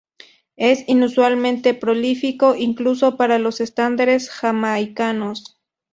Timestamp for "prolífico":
1.75-2.55